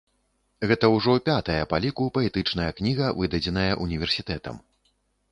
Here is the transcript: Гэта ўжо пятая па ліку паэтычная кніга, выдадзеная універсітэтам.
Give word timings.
Гэта 0.69 0.85
ўжо 0.93 1.11
пятая 1.27 1.57
па 1.73 1.77
ліку 1.83 2.07
паэтычная 2.15 2.69
кніга, 2.79 3.11
выдадзеная 3.19 3.69
універсітэтам. 3.85 4.55